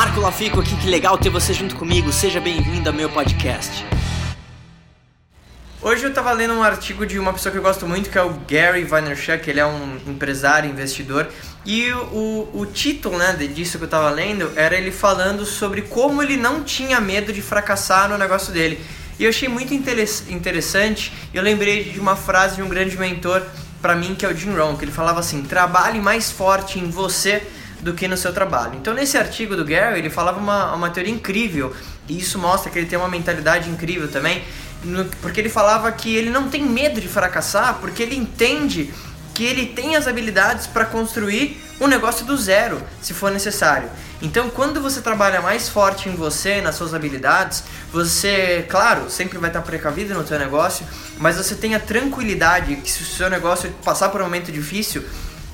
Marco 0.00 0.18
Lafico 0.18 0.60
aqui, 0.60 0.74
que 0.76 0.88
legal 0.88 1.18
ter 1.18 1.28
você 1.28 1.52
junto 1.52 1.76
comigo. 1.76 2.10
Seja 2.10 2.40
bem-vindo 2.40 2.88
ao 2.88 2.94
meu 2.94 3.10
podcast. 3.10 3.84
Hoje 5.82 6.04
eu 6.04 6.08
estava 6.08 6.32
lendo 6.32 6.54
um 6.54 6.62
artigo 6.62 7.04
de 7.04 7.18
uma 7.18 7.34
pessoa 7.34 7.52
que 7.52 7.58
eu 7.58 7.62
gosto 7.62 7.86
muito, 7.86 8.08
que 8.08 8.16
é 8.16 8.22
o 8.22 8.32
Gary 8.48 8.82
Vaynerchuk, 8.82 9.50
ele 9.50 9.60
é 9.60 9.66
um 9.66 9.98
empresário, 10.06 10.70
investidor, 10.70 11.28
e 11.66 11.92
o, 11.92 12.48
o 12.54 12.64
título 12.64 13.18
né, 13.18 13.34
disso 13.34 13.76
que 13.76 13.84
eu 13.84 13.88
estava 13.88 14.08
lendo 14.08 14.50
era 14.56 14.74
ele 14.74 14.90
falando 14.90 15.44
sobre 15.44 15.82
como 15.82 16.22
ele 16.22 16.38
não 16.38 16.64
tinha 16.64 16.98
medo 16.98 17.30
de 17.30 17.42
fracassar 17.42 18.08
no 18.08 18.16
negócio 18.16 18.54
dele. 18.54 18.80
E 19.18 19.24
eu 19.24 19.28
achei 19.28 19.50
muito 19.50 19.74
interessante, 19.74 21.12
eu 21.34 21.42
lembrei 21.42 21.84
de 21.84 22.00
uma 22.00 22.16
frase 22.16 22.56
de 22.56 22.62
um 22.62 22.70
grande 22.70 22.96
mentor 22.96 23.42
para 23.82 23.94
mim, 23.94 24.14
que 24.14 24.24
é 24.24 24.30
o 24.30 24.34
Jim 24.34 24.56
Rohn, 24.56 24.78
que 24.78 24.84
ele 24.86 24.92
falava 24.92 25.20
assim, 25.20 25.42
trabalhe 25.42 26.00
mais 26.00 26.30
forte 26.30 26.78
em 26.78 26.88
você 26.88 27.42
do 27.82 27.94
que 27.94 28.06
no 28.06 28.16
seu 28.16 28.32
trabalho. 28.32 28.74
Então, 28.76 28.94
nesse 28.94 29.16
artigo 29.16 29.56
do 29.56 29.64
Gary, 29.64 29.98
ele 29.98 30.10
falava 30.10 30.38
uma, 30.38 30.74
uma 30.74 30.90
teoria 30.90 31.12
incrível, 31.12 31.74
e 32.08 32.18
isso 32.18 32.38
mostra 32.38 32.70
que 32.70 32.78
ele 32.78 32.86
tem 32.86 32.98
uma 32.98 33.08
mentalidade 33.08 33.70
incrível 33.70 34.08
também, 34.08 34.44
no, 34.84 35.04
porque 35.22 35.40
ele 35.40 35.48
falava 35.48 35.90
que 35.92 36.14
ele 36.14 36.30
não 36.30 36.48
tem 36.48 36.62
medo 36.62 37.00
de 37.00 37.08
fracassar, 37.08 37.78
porque 37.80 38.02
ele 38.02 38.16
entende 38.16 38.92
que 39.34 39.44
ele 39.44 39.66
tem 39.66 39.96
as 39.96 40.06
habilidades 40.06 40.66
para 40.66 40.84
construir 40.84 41.62
um 41.80 41.86
negócio 41.86 42.26
do 42.26 42.36
zero, 42.36 42.82
se 43.00 43.14
for 43.14 43.30
necessário. 43.30 43.88
Então, 44.20 44.50
quando 44.50 44.82
você 44.82 45.00
trabalha 45.00 45.40
mais 45.40 45.66
forte 45.66 46.10
em 46.10 46.14
você, 46.14 46.60
nas 46.60 46.74
suas 46.74 46.92
habilidades, 46.92 47.64
você, 47.90 48.66
claro, 48.68 49.08
sempre 49.08 49.38
vai 49.38 49.48
estar 49.48 49.62
precavido 49.62 50.12
no 50.12 50.26
seu 50.26 50.38
negócio, 50.38 50.84
mas 51.18 51.36
você 51.36 51.54
tem 51.54 51.74
a 51.74 51.80
tranquilidade 51.80 52.76
que 52.76 52.90
se 52.90 53.02
o 53.02 53.06
seu 53.06 53.30
negócio 53.30 53.70
passar 53.82 54.10
por 54.10 54.20
um 54.20 54.24
momento 54.24 54.52
difícil, 54.52 55.02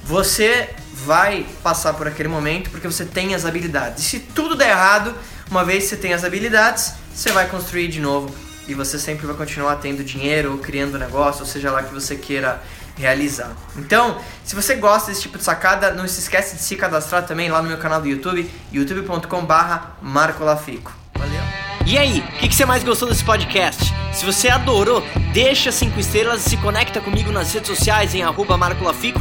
você 0.06 0.70
vai 1.04 1.44
passar 1.62 1.94
por 1.94 2.06
aquele 2.06 2.28
momento 2.28 2.70
porque 2.70 2.86
você 2.86 3.04
tem 3.04 3.34
as 3.34 3.44
habilidades. 3.44 4.04
E 4.04 4.08
se 4.08 4.20
tudo 4.20 4.54
der 4.54 4.70
errado, 4.70 5.12
uma 5.50 5.64
vez 5.64 5.84
que 5.84 5.90
você 5.90 5.96
tem 5.96 6.14
as 6.14 6.24
habilidades, 6.24 6.94
você 7.12 7.32
vai 7.32 7.48
construir 7.48 7.88
de 7.88 8.00
novo 8.00 8.32
e 8.68 8.74
você 8.74 8.98
sempre 8.98 9.26
vai 9.26 9.36
continuar 9.36 9.76
tendo 9.76 10.04
dinheiro 10.04 10.52
ou 10.52 10.58
criando 10.58 10.98
negócio, 10.98 11.42
ou 11.42 11.46
seja 11.46 11.70
lá 11.70 11.82
que 11.82 11.92
você 11.92 12.16
queira 12.16 12.62
realizar. 12.96 13.54
Então, 13.76 14.18
se 14.44 14.54
você 14.54 14.76
gosta 14.76 15.10
desse 15.10 15.22
tipo 15.22 15.38
de 15.38 15.44
sacada, 15.44 15.92
não 15.92 16.06
se 16.08 16.20
esquece 16.20 16.56
de 16.56 16.62
se 16.62 16.76
cadastrar 16.76 17.26
também 17.26 17.50
lá 17.50 17.60
no 17.60 17.68
meu 17.68 17.78
canal 17.78 18.00
do 18.00 18.08
YouTube, 18.08 18.48
youtube.com/barra 18.72 19.96
Marco 20.00 20.44
Lafico. 20.44 20.92
Valeu! 21.14 21.42
E 21.84 21.98
aí, 21.98 22.18
o 22.18 22.38
que, 22.38 22.48
que, 22.48 22.54
você 22.54 22.64
mais 22.64 22.82
gostou 22.82 23.08
desse 23.08 23.24
podcast? 23.24 23.92
Se 24.12 24.24
você 24.24 24.48
adorou, 24.48 25.00
deixa 25.32 25.70
5 25.70 26.00
estrelas 26.00 26.44
e 26.44 26.50
se 26.50 26.56
conecta 26.56 27.00
comigo 27.00 27.30
nas 27.30 27.52
redes 27.52 27.68
sociais 27.68 28.12
em 28.12 28.24
arroba 28.24 28.56
Marco 28.56 28.82
Lafico 28.82 29.20